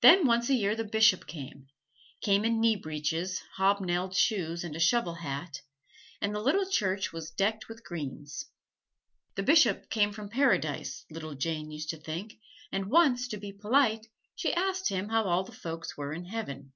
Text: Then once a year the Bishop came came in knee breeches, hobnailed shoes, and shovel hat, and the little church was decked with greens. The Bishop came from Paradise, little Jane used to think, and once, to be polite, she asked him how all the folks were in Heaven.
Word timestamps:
Then 0.00 0.26
once 0.26 0.48
a 0.48 0.54
year 0.54 0.74
the 0.74 0.84
Bishop 0.84 1.26
came 1.26 1.66
came 2.22 2.46
in 2.46 2.62
knee 2.62 2.76
breeches, 2.76 3.42
hobnailed 3.58 4.16
shoes, 4.16 4.64
and 4.64 4.80
shovel 4.80 5.16
hat, 5.16 5.60
and 6.22 6.34
the 6.34 6.40
little 6.40 6.64
church 6.64 7.12
was 7.12 7.30
decked 7.30 7.68
with 7.68 7.84
greens. 7.84 8.46
The 9.34 9.42
Bishop 9.42 9.90
came 9.90 10.12
from 10.14 10.30
Paradise, 10.30 11.04
little 11.10 11.34
Jane 11.34 11.70
used 11.70 11.90
to 11.90 11.98
think, 11.98 12.40
and 12.72 12.86
once, 12.90 13.28
to 13.28 13.36
be 13.36 13.52
polite, 13.52 14.06
she 14.34 14.54
asked 14.54 14.88
him 14.88 15.10
how 15.10 15.24
all 15.24 15.44
the 15.44 15.52
folks 15.52 15.94
were 15.94 16.14
in 16.14 16.24
Heaven. 16.24 16.72